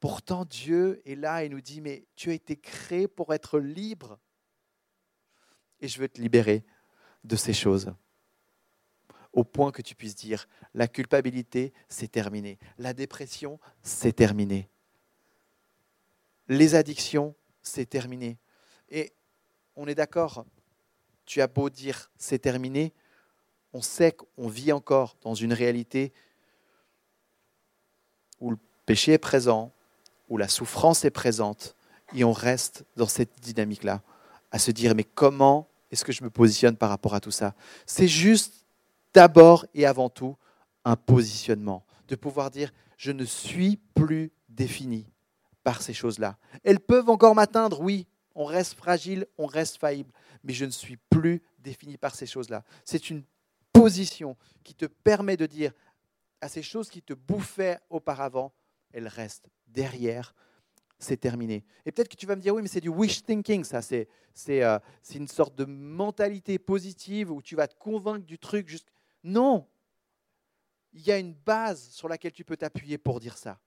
[0.00, 4.18] Pourtant, Dieu est là et nous dit, mais tu as été créé pour être libre
[5.78, 6.64] et je veux te libérer
[7.22, 7.94] de ces choses.
[9.32, 12.58] Au point que tu puisses dire, la culpabilité, c'est terminé.
[12.76, 14.68] La dépression, c'est terminé.
[16.48, 18.40] Les addictions, c'est terminé.
[18.92, 19.14] Et
[19.74, 20.44] on est d'accord,
[21.24, 22.92] tu as beau dire c'est terminé,
[23.72, 26.12] on sait qu'on vit encore dans une réalité
[28.38, 29.72] où le péché est présent,
[30.28, 31.74] où la souffrance est présente,
[32.14, 34.02] et on reste dans cette dynamique-là,
[34.50, 37.54] à se dire mais comment est-ce que je me positionne par rapport à tout ça?
[37.86, 38.66] C'est juste
[39.14, 40.36] d'abord et avant tout
[40.84, 45.06] un positionnement, de pouvoir dire je ne suis plus défini
[45.64, 46.36] par ces choses-là.
[46.62, 50.96] Elles peuvent encore m'atteindre, oui, on reste fragile, on reste faillible, mais je ne suis
[51.10, 52.64] plus défini par ces choses-là.
[52.84, 53.24] C'est une
[53.72, 55.72] position qui te permet de dire
[56.40, 58.52] à ces choses qui te bouffaient auparavant,
[58.92, 60.34] elles restent derrière
[61.02, 61.64] c'est terminé.
[61.84, 64.08] Et peut-être que tu vas me dire, oui, mais c'est du wish thinking, ça, c'est,
[64.48, 64.78] euh,
[65.14, 68.74] une sorte de mentalité positive où tu vas te convaincre du truc.
[69.24, 69.66] Non,
[70.92, 73.58] il y a une base sur laquelle tu peux t'appuyer pour dire ça.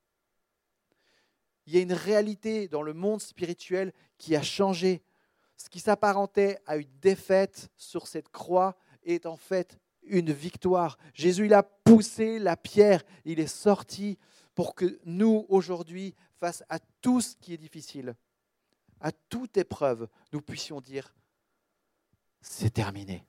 [1.67, 5.01] Il y a une réalité dans le monde spirituel qui a changé.
[5.57, 10.97] Ce qui s'apparentait à une défaite sur cette croix est en fait une victoire.
[11.13, 14.17] Jésus, il a poussé la pierre, il est sorti
[14.53, 18.15] pour que nous, aujourd'hui, face à tout ce qui est difficile,
[19.01, 21.13] à toute épreuve, nous puissions dire,
[22.41, 23.25] c'est terminé.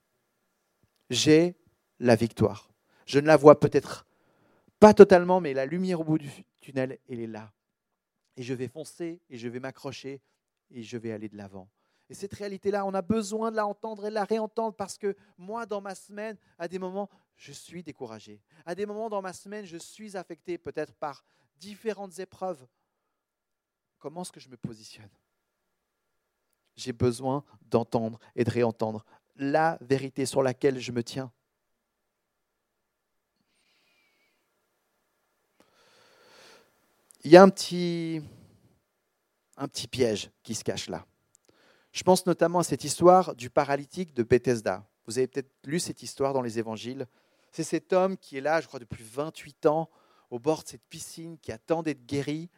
[1.10, 1.56] J'ai
[1.98, 2.70] la victoire.
[3.06, 4.06] Je ne la vois peut-être
[4.78, 7.52] pas totalement, mais la lumière au bout du tunnel, elle est là.
[8.36, 10.20] Et je vais foncer, et je vais m'accrocher,
[10.70, 11.68] et je vais aller de l'avant.
[12.08, 15.16] Et cette réalité-là, on a besoin de la entendre et de la réentendre parce que
[15.38, 18.40] moi, dans ma semaine, à des moments, je suis découragé.
[18.64, 21.24] À des moments dans ma semaine, je suis affecté peut-être par
[21.58, 22.66] différentes épreuves
[24.06, 25.10] comment est-ce que je me positionne?
[26.76, 31.32] J'ai besoin d'entendre et de réentendre la vérité sur laquelle je me tiens.
[37.24, 38.22] Il y a un petit,
[39.56, 41.06] un petit piège qui se cache là.
[41.92, 44.86] Je pense notamment à cette histoire du paralytique de Bethesda.
[45.06, 47.06] Vous avez peut-être lu cette histoire dans les évangiles.
[47.52, 49.88] C'est cet homme qui est là, je crois, depuis 28 ans,
[50.30, 52.50] au bord de cette piscine, qui attend d'être guéri.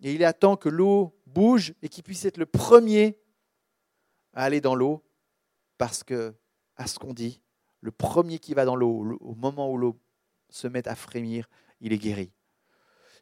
[0.00, 3.18] Et il attend que l'eau bouge et qu'il puisse être le premier
[4.34, 5.02] à aller dans l'eau,
[5.78, 6.34] parce que,
[6.76, 7.40] à ce qu'on dit,
[7.80, 9.98] le premier qui va dans l'eau, au moment où l'eau
[10.48, 11.48] se met à frémir,
[11.80, 12.30] il est guéri.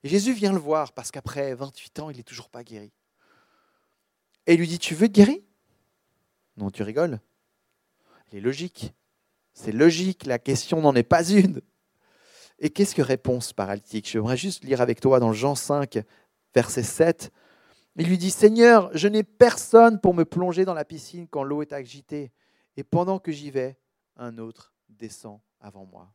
[0.06, 2.92] Et Jésus vient le voir, parce qu'après 28 ans, il n'est toujours pas guéri.
[4.46, 5.44] Et il lui dit, tu veux être guéri?
[6.56, 7.18] Non, tu rigoles.
[8.30, 8.94] Il est logique.
[9.52, 11.60] C'est logique, la question n'en est pas une.
[12.60, 14.08] Et qu'est-ce que répond ce paralytique?
[14.08, 15.98] J'aimerais juste lire avec toi dans Jean 5,
[16.54, 17.32] verset 7.
[17.96, 21.62] Il lui dit, Seigneur, je n'ai personne pour me plonger dans la piscine quand l'eau
[21.62, 22.30] est agitée.
[22.76, 23.76] Et pendant que j'y vais,
[24.14, 26.12] un autre descend avant moi.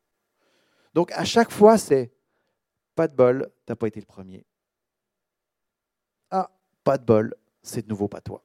[0.93, 2.13] Donc à chaque fois, c'est
[2.95, 4.45] pas de bol, tu n'as pas été le premier.
[6.29, 6.51] Ah,
[6.83, 8.43] pas de bol, c'est de nouveau pas toi.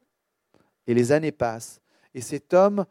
[0.86, 1.80] Et les années passent.
[2.14, 2.86] Et cet homme,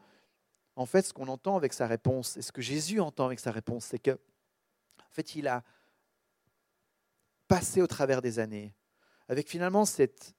[0.75, 3.51] en fait, ce qu'on entend avec sa réponse, et ce que Jésus entend avec sa
[3.51, 5.63] réponse, c'est que, en fait, il a
[7.47, 8.73] passé au travers des années
[9.27, 10.35] avec finalement cette,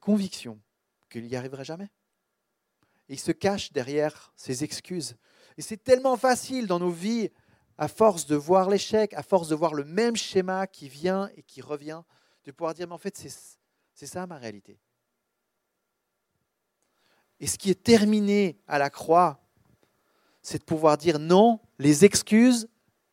[0.00, 0.60] conviction
[1.10, 1.90] qu'il n'y arriverait jamais.
[3.08, 5.16] il se cache derrière ses excuses.
[5.58, 7.30] Et c'est tellement facile dans nos vies,
[7.82, 11.42] à force de voir l'échec, à force de voir le même schéma qui vient et
[11.42, 12.02] qui revient,
[12.44, 14.78] de pouvoir dire, mais en fait, c'est ça ma réalité.
[17.40, 19.44] Et ce qui est terminé à la croix,
[20.42, 22.68] c'est de pouvoir dire non, les excuses,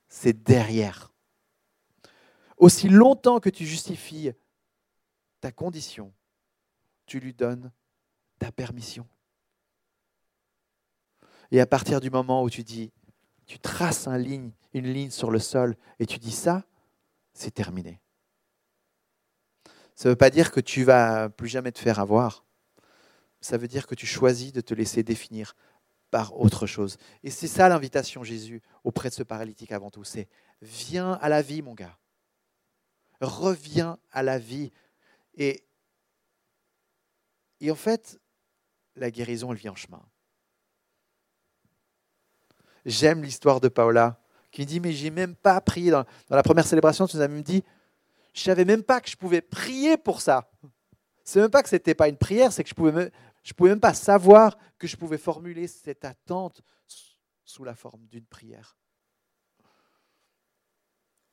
[0.07, 1.11] c'est derrière.
[2.55, 4.33] Aussi longtemps que tu justifies
[5.41, 6.13] ta condition,
[7.07, 7.71] tu lui donnes
[8.37, 9.07] ta permission.
[11.49, 12.91] Et à partir du moment où tu dis,
[13.49, 16.63] tu traces une ligne, sur le sol et tu dis ça,
[17.33, 17.99] c'est terminé.
[19.95, 22.45] Ça ne veut pas dire que tu vas plus jamais te faire avoir
[23.41, 25.55] ça veut dire que tu choisis de te laisser définir
[26.11, 26.97] par autre chose.
[27.23, 30.27] Et c'est ça l'invitation Jésus auprès de ce paralytique avant tout, c'est
[30.61, 31.97] viens à la vie mon gars.
[33.21, 34.71] Reviens à la vie.
[35.35, 35.63] Et,
[37.59, 38.19] et en fait,
[38.95, 40.03] la guérison, elle vient en chemin.
[42.85, 44.19] J'aime l'histoire de Paola
[44.51, 47.43] qui dit mais j'ai même pas prié dans, la première célébration, tu nous as même
[47.43, 47.63] dit
[48.33, 50.49] je savais même pas que je pouvais prier pour ça.
[51.23, 53.11] C'est même pas que c'était pas une prière, c'est que je pouvais me,
[53.43, 56.61] je pouvais même pas savoir que je pouvais formuler cette attente
[57.43, 58.77] sous la forme d'une prière.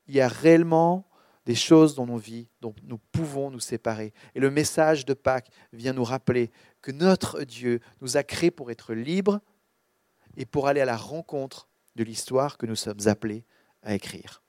[0.07, 1.09] Il y a réellement
[1.45, 4.13] des choses dans nos vies dont nous pouvons nous séparer.
[4.35, 6.51] Et le message de Pâques vient nous rappeler
[6.83, 9.41] que notre Dieu nous a créés pour être libres
[10.37, 13.45] et pour aller à la rencontre de l'histoire que nous sommes appelés
[13.83, 14.43] à écrire.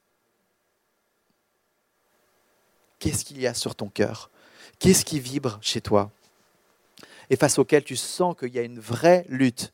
[3.00, 4.32] Qu'est-ce qu'il y a sur ton cœur?
[4.80, 6.12] Qu'est-ce qui vibre chez toi?
[7.30, 9.74] Et face auquel tu sens qu'il y a une vraie lutte.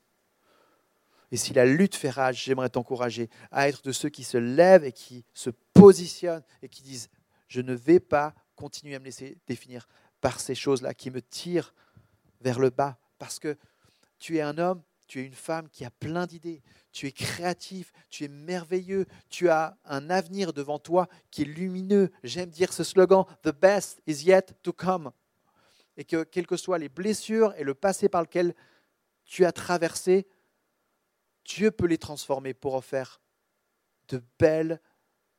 [1.31, 4.83] Et si la lutte fait rage, j'aimerais t'encourager à être de ceux qui se lèvent
[4.83, 7.09] et qui se positionnent et qui disent,
[7.47, 9.87] je ne vais pas continuer à me laisser définir
[10.21, 11.73] par ces choses-là qui me tirent
[12.41, 12.97] vers le bas.
[13.17, 13.57] Parce que
[14.19, 14.81] tu es un homme,
[15.13, 19.47] tu es une femme qui a plein d'idées, tu es créatif, tu es merveilleux, tu
[19.47, 22.11] as un avenir devant toi qui est lumineux.
[22.23, 25.11] J'aime dire ce slogan, The best is yet to come
[25.97, 28.55] et que quelles que soient les blessures et le passé par lequel
[29.23, 30.25] tu as traversé,
[31.45, 33.21] Dieu peut les transformer pour en faire
[34.07, 34.81] de belles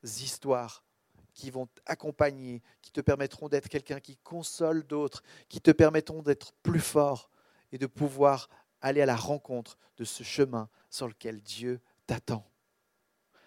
[0.03, 0.85] histoires
[1.33, 6.53] qui vont t'accompagner, qui te permettront d'être quelqu'un qui console d'autres, qui te permettront d'être
[6.63, 7.29] plus fort
[7.73, 8.47] et de pouvoir
[8.85, 12.47] aller à la rencontre de ce chemin sur lequel Dieu t'attend.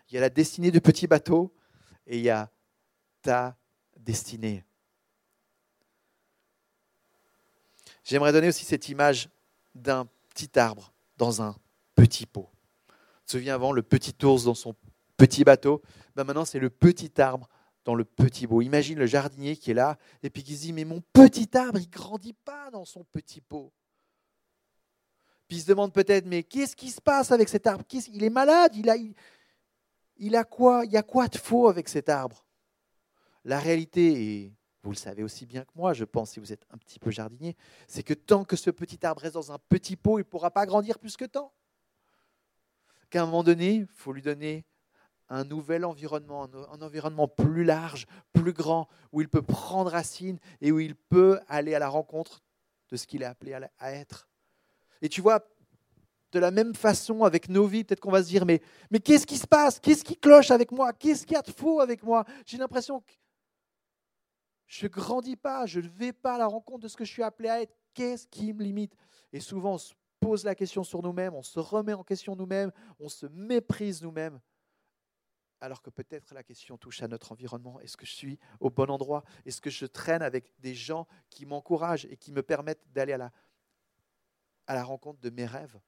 [0.09, 1.55] Il y a la destinée du petit bateau
[2.07, 2.51] et il y a
[3.23, 3.57] ta
[3.97, 4.65] destinée.
[8.03, 9.29] J'aimerais donner aussi cette image
[9.75, 11.55] d'un petit arbre dans un
[11.95, 12.51] petit pot.
[12.89, 12.95] Tu
[13.27, 14.75] te souviens avant le petit ours dans son
[15.17, 15.83] petit bateau?
[16.17, 17.49] Ben Maintenant, c'est le petit arbre
[17.85, 18.61] dans le petit pot.
[18.63, 21.79] Imagine le jardinier qui est là et puis qui se dit Mais mon petit arbre,
[21.79, 23.73] il ne grandit pas dans son petit pot.
[25.49, 27.85] Puis il se demande peut-être Mais qu'est-ce qui se passe avec cet arbre?
[28.13, 28.77] Il est malade?
[28.77, 28.97] Il a,
[30.19, 32.45] il a quoi Il y a quoi de faux avec cet arbre?
[33.45, 36.65] La réalité est vous le savez aussi bien que moi, je pense, si vous êtes
[36.71, 37.57] un petit peu jardinier,
[37.89, 40.51] c'est que tant que ce petit arbre reste dans un petit pot, il ne pourra
[40.51, 41.53] pas grandir plus que tant.
[43.11, 44.65] Qu'à un moment donné, il faut lui donner
[45.29, 50.73] un nouvel environnement, un environnement plus large, plus grand, où il peut prendre racine et
[50.73, 52.43] où il peut aller à la rencontre
[52.91, 54.28] de ce qu'il est appelé à être.
[55.03, 55.45] Et tu vois,
[56.33, 59.27] de la même façon avec nos vies, peut-être qu'on va se dire, mais, mais qu'est-ce
[59.27, 59.81] qui se passe?
[59.81, 60.93] Qu'est-ce qui cloche avec moi?
[60.93, 62.25] Qu'est-ce qu'il y a de faux avec moi?
[62.45, 63.13] J'ai l'impression que
[64.67, 67.13] je ne grandis pas, je ne vais pas à la rencontre de ce que je
[67.13, 67.75] suis appelé à être.
[67.95, 68.95] Qu'est-ce qui me limite?
[69.33, 72.73] Et souvent, on se pose la question sur nous-mêmes, on se remet en question nous-mêmes,
[73.01, 74.41] on se méprise nous-mêmes.
[75.61, 77.81] Alors que peut-être la question touche à notre environnement.
[77.81, 79.25] Est-ce que je suis au bon endroit?
[79.45, 83.17] Est-ce que je traîne avec des gens qui m'encouragent et qui me permettent d'aller à
[83.17, 83.33] la,
[84.69, 85.81] à la rencontre de mes rêves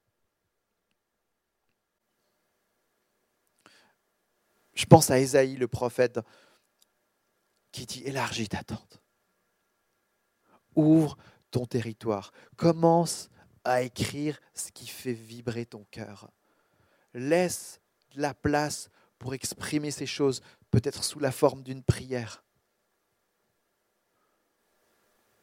[4.81, 6.21] Je pense à Ésaïe, le prophète,
[7.71, 9.03] qui dit élargis ta tente.
[10.75, 11.19] Ouvre
[11.51, 12.33] ton territoire.
[12.57, 13.29] Commence
[13.63, 16.31] à écrire ce qui fait vibrer ton cœur.
[17.13, 17.83] Laisse
[18.15, 18.89] la place
[19.19, 20.41] pour exprimer ces choses,
[20.71, 22.43] peut-être sous la forme d'une prière.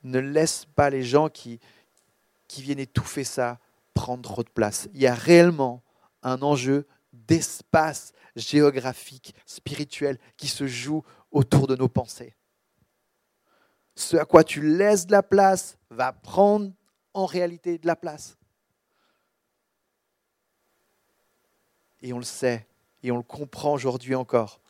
[0.02, 1.60] Ne laisse pas les gens qui,
[2.48, 3.60] qui viennent étouffer ça
[3.94, 4.88] prendre trop de place.
[4.94, 5.84] Il y a réellement
[6.24, 12.36] un enjeu d'espace géographique, spirituel, qui se joue autour de nos pensées.
[13.96, 16.72] Ce à quoi tu laisses de la place va prendre
[17.14, 18.38] en réalité de la place.
[22.02, 22.68] Et on le sait,
[23.02, 24.62] et on le comprend aujourd'hui encore.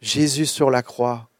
[0.00, 1.30] Jésus sur la croix,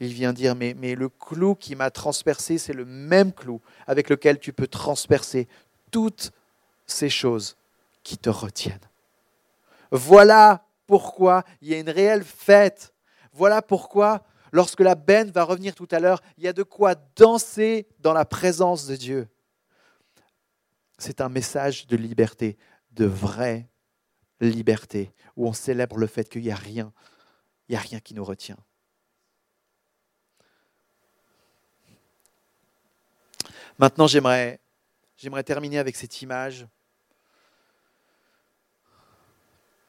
[0.00, 4.38] il vient dire, mais, le clou qui m'a transpercé, c'est le même clou avec lequel
[4.38, 5.46] tu peux transpercer
[5.90, 6.32] toutes
[6.86, 7.56] ces choses
[8.02, 8.78] qui te retiennent.
[9.90, 12.94] Voilà pourquoi il y a une réelle fête.
[13.32, 16.94] Voilà pourquoi, lorsque la benne va revenir tout à l'heure, il y a de quoi
[17.16, 19.28] danser dans la présence de Dieu.
[20.98, 22.56] C'est un message de liberté,
[22.92, 23.68] de vraie
[24.40, 26.92] liberté, où on célèbre le fait qu'il n'y a rien,
[27.68, 28.56] il n'y a rien qui nous retient.
[33.80, 34.60] Maintenant, j'aimerais,
[35.46, 36.66] terminer avec cette image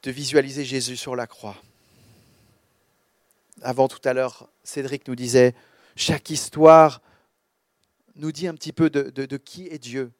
[0.02, 1.62] de visualiser Jésus sur la croix.
[3.60, 5.54] Avant tout à l'heure, Cédric nous disait,
[5.94, 7.02] chaque histoire
[8.14, 10.10] nous dit un petit peu de, de qui est Dieu.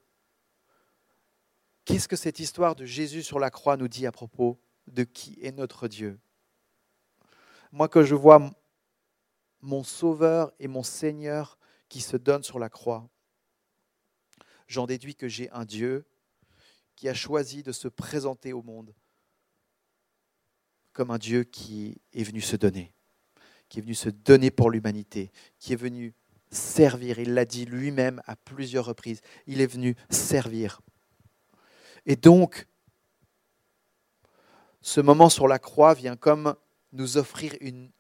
[1.87, 5.39] Qu'est-ce que cette histoire de Jésus sur la croix nous dit à propos de qui
[5.41, 6.21] est notre Dieu?
[7.73, 8.51] Moi, que je vois
[9.63, 11.57] mon Sauveur et mon Seigneur
[11.89, 13.09] qui se donnent sur la croix,
[14.73, 16.05] j'en déduis que j'ai un Dieu
[16.97, 18.95] qui a choisi de se présenter au monde
[20.93, 22.93] comme un Dieu qui est venu se donner,
[23.69, 26.15] qui est venu se donner pour l'humanité, qui est venu
[26.51, 27.19] servir.
[27.19, 29.21] Il l'a dit lui-même à plusieurs reprises.
[29.47, 30.81] Il est venu servir.
[32.05, 32.67] Et donc,
[34.83, 36.57] ce moment sur la croix vient comme
[36.93, 37.91] nous offrir une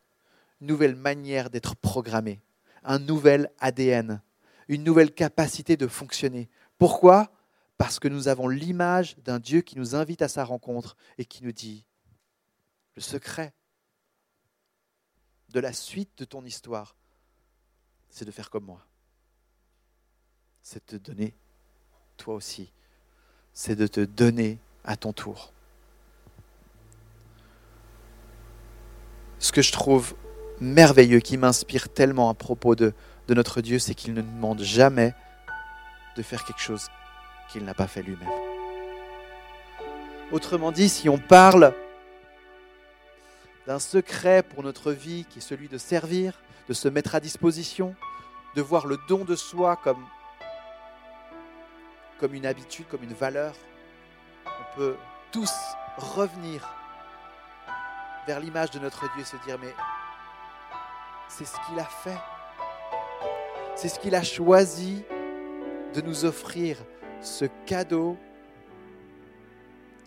[0.60, 2.40] nouvelle manière d'être programmé,
[2.82, 4.20] un nouvel ADN,
[4.68, 6.48] une nouvelle capacité de fonctionner.
[6.82, 7.30] Pourquoi?
[7.78, 11.44] Parce que nous avons l'image d'un Dieu qui nous invite à sa rencontre et qui
[11.44, 11.86] nous dit,
[12.96, 13.54] le secret
[15.50, 16.96] de la suite de ton histoire,
[18.10, 18.84] c'est de faire comme moi.
[20.64, 21.34] C'est de te donner,
[22.16, 22.72] toi aussi.
[23.52, 25.52] C'est de te donner à ton tour.
[29.38, 30.16] Ce que je trouve
[30.58, 32.92] merveilleux, qui m'inspire tellement à propos de,
[33.28, 35.14] notre Dieu, c'est qu'il ne demande jamais
[36.16, 36.88] de faire quelque chose
[37.48, 38.28] qu'il n'a pas fait lui-même.
[40.30, 41.74] Autrement dit, si on parle
[43.66, 47.94] d'un secret pour notre vie qui est celui de servir, de se mettre à disposition,
[48.54, 50.04] de voir le don de soi comme,
[52.32, 53.54] une habitude, comme une valeur.
[54.46, 54.96] On peut
[55.32, 55.52] tous
[55.96, 56.68] revenir
[58.26, 59.74] vers l'image de notre Dieu et se dire, mais
[61.28, 62.18] c'est ce qu'il a fait.
[63.74, 65.04] C'est ce qu'il a choisi
[65.94, 66.76] de nous offrir,
[67.20, 68.16] ce cadeau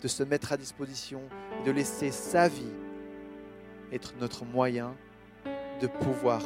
[0.02, 1.22] de se mettre à disposition,
[1.64, 2.72] de laisser sa vie
[3.92, 4.94] être notre moyen
[5.80, 6.42] de pouvoir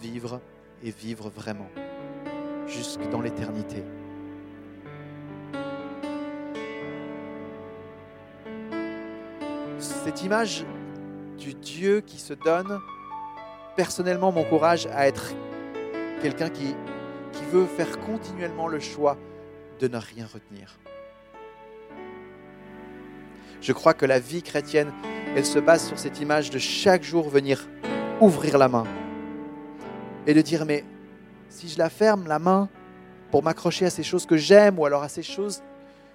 [0.00, 0.40] vivre
[0.82, 1.68] et vivre vraiment
[2.66, 3.82] jusque dans l'éternité.
[9.78, 10.64] Cette image
[11.38, 12.78] du Dieu qui se donne,
[13.76, 15.32] personnellement m'encourage à être
[16.20, 16.74] quelqu'un qui,
[17.52, 19.18] veut faire continuellement le choix
[19.78, 20.78] de ne rien retenir.
[23.60, 24.90] Je crois que la vie chrétienne,
[25.36, 27.68] elle se base sur cette image de chaque jour venir
[28.22, 28.84] ouvrir la main
[30.26, 30.82] et de dire, mais
[31.50, 32.70] si je la ferme, la main,
[33.30, 35.62] pour m'accrocher à ces choses que j'aime ou alors à ces choses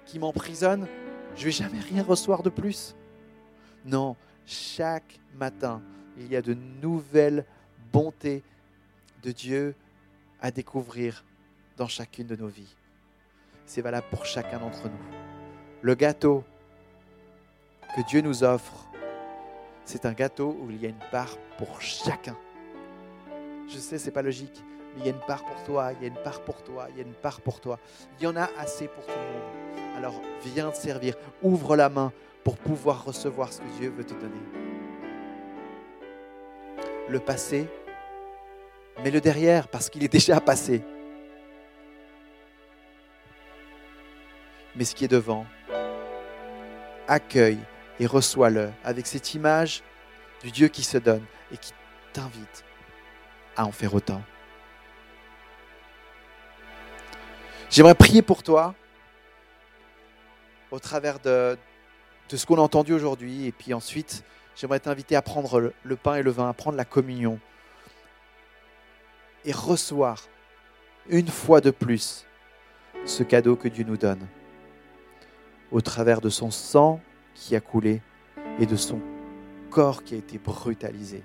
[0.06, 0.88] qui m'emprisonnent,
[1.36, 2.96] je vais jamais rien recevoir de plus.
[3.84, 5.82] Non, chaque matin,
[6.18, 7.44] il y a de nouvelles
[7.92, 8.42] bontés
[9.22, 9.76] de Dieu
[10.40, 11.24] à découvrir
[11.78, 12.74] dans chacune de nos vies.
[13.64, 14.98] C'est valable pour chacun d'entre nous.
[15.80, 16.44] Le gâteau
[17.96, 18.86] que Dieu nous offre,
[19.84, 22.36] c'est un gâteau où il y a une part pour chacun.
[23.68, 24.62] Je sais, c'est pas logique,
[24.94, 26.88] mais il y a une part pour toi, il y a une part pour toi,
[26.90, 27.78] il y a une part pour toi.
[28.18, 29.96] Il y en a assez pour tout le monde.
[29.96, 32.12] Alors viens te servir, ouvre la main
[32.44, 34.42] pour pouvoir recevoir ce que Dieu veut te donner.
[37.08, 37.68] Le passé,
[39.02, 40.82] mais le derrière, parce qu'il est déjà passé.
[44.78, 45.44] Mais ce qui est devant,
[47.08, 47.58] accueille
[47.98, 49.82] et reçois-le avec cette image
[50.44, 51.72] du Dieu qui se donne et qui
[52.12, 52.64] t'invite
[53.56, 54.22] à en faire autant.
[57.70, 58.76] J'aimerais prier pour toi
[60.70, 61.58] au travers de,
[62.28, 63.46] de ce qu'on a entendu aujourd'hui.
[63.46, 64.22] Et puis ensuite,
[64.54, 67.40] j'aimerais t'inviter à prendre le, le pain et le vin, à prendre la communion
[69.44, 70.28] et recevoir
[71.08, 72.26] une fois de plus
[73.06, 74.24] ce cadeau que Dieu nous donne
[75.70, 77.00] au travers de son sang
[77.34, 78.00] qui a coulé
[78.58, 79.00] et de son
[79.70, 81.22] corps qui a été brutalisé.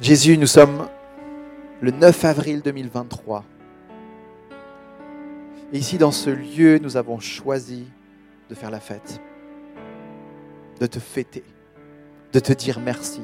[0.00, 0.88] Jésus, nous sommes
[1.80, 3.44] le 9 avril 2023.
[5.72, 7.86] Et ici, dans ce lieu, nous avons choisi
[8.48, 9.20] de faire la fête,
[10.80, 11.44] de te fêter,
[12.32, 13.20] de te dire merci.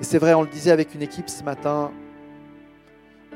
[0.00, 1.90] Et c'est vrai, on le disait avec une équipe ce matin,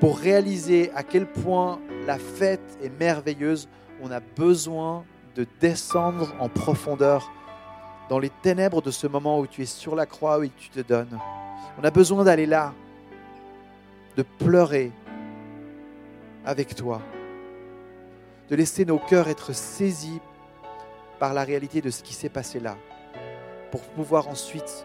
[0.02, 1.78] pour réaliser à quel point
[2.08, 3.68] la fête est merveilleuse,
[4.02, 5.04] on a besoin
[5.36, 7.30] de descendre en profondeur
[8.08, 10.80] dans les ténèbres de ce moment où tu es sur la croix, où tu te
[10.80, 11.20] donnes.
[11.78, 12.74] On a besoin d'aller là,
[14.16, 14.90] de pleurer
[16.44, 17.00] avec toi,
[18.50, 20.20] de laisser nos cœurs être saisis
[21.20, 22.76] par la réalité de ce qui s'est passé là,
[23.70, 24.84] pour pouvoir ensuite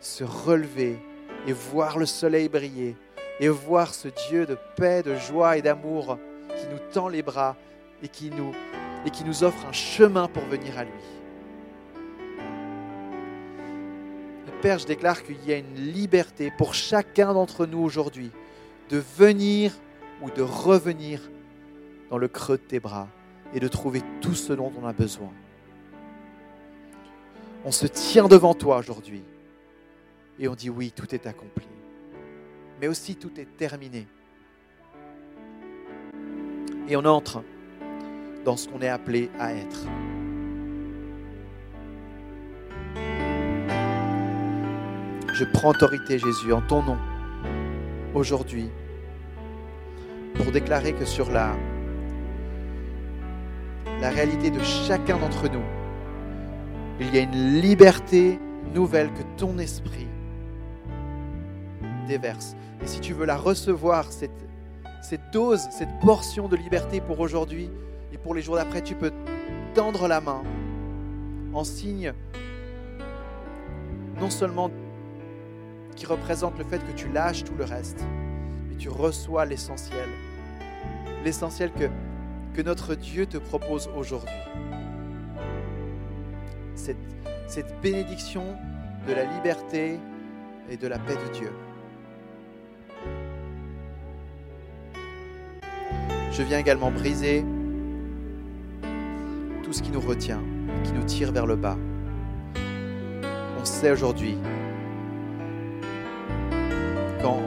[0.00, 0.98] se relever
[1.46, 2.96] et voir le soleil briller
[3.40, 6.18] et voir ce Dieu de paix, de joie et d'amour
[6.56, 7.56] qui nous tend les bras
[8.02, 10.92] et qui nous, offre un chemin pour venir à lui.
[14.46, 18.30] Et Père, je déclare qu'il y a une liberté pour chacun d'entre nous aujourd'hui
[18.90, 19.72] de venir
[20.22, 21.20] ou de revenir
[22.10, 23.08] dans le creux de tes bras
[23.52, 25.32] et de trouver tout ce dont on a besoin.
[27.64, 29.24] On se tient devant toi aujourd'hui
[30.38, 31.66] et on dit oui, tout est accompli.
[32.84, 34.06] Mais aussi tout est terminé.
[36.86, 37.42] Et on entre
[38.44, 39.86] dans ce qu'on est appelé à être.
[45.32, 46.98] Je prends autorité, Jésus, en ton nom,
[48.12, 48.68] aujourd'hui,
[50.34, 51.56] pour déclarer que sur la,
[54.02, 55.64] la réalité de chacun d'entre nous,
[57.00, 58.38] il y a une liberté
[58.74, 60.08] nouvelle que ton esprit
[62.04, 62.56] déverse.
[62.82, 64.30] Et si tu veux la recevoir, cette,
[65.02, 67.70] cette dose, cette portion de liberté pour aujourd'hui
[68.12, 69.12] et pour les jours d'après, tu peux
[69.74, 70.42] tendre la main
[71.52, 72.12] en signe
[74.20, 74.70] non seulement
[75.96, 78.04] qui représente le fait que tu lâches tout le reste,
[78.68, 80.08] mais tu reçois l'essentiel.
[81.24, 81.84] L'essentiel que,
[82.54, 84.34] que notre Dieu te propose aujourd'hui.
[86.74, 86.96] Cette,
[87.46, 88.44] cette bénédiction
[89.06, 89.98] de la liberté
[90.70, 91.52] et de la paix de Dieu.
[96.36, 97.44] Je viens également briser
[99.62, 100.40] tout ce qui nous retient,
[100.82, 101.78] qui nous tire vers le bas.
[103.60, 104.36] On sait aujourd'hui
[107.22, 107.38] qu'en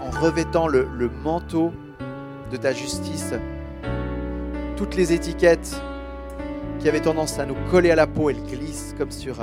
[0.00, 1.72] en revêtant le, manteau
[2.50, 3.34] de ta justice,
[4.78, 5.78] toutes les étiquettes
[6.78, 9.36] qui avaient tendance à nous coller à la peau, elles glissent comme sur,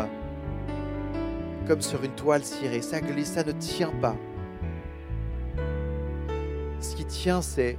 [1.67, 2.81] comme sur une toile cirée.
[2.81, 4.15] Ça glisse, ça ne tient pas.
[6.79, 7.77] Ce qui tient, c'est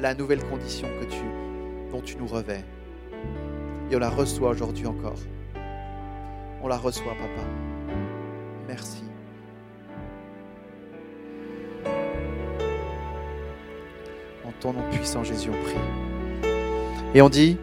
[0.00, 1.22] la nouvelle condition que tu,
[1.92, 2.64] dont tu nous revais.
[3.90, 5.18] Et on la reçoit aujourd'hui encore.
[6.62, 7.46] On la reçoit, papa.
[8.68, 9.02] Merci.
[14.44, 16.50] En ton nom puissant, Jésus, on prie.
[17.14, 17.58] Et on dit,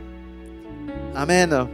[1.16, 1.68] Amen.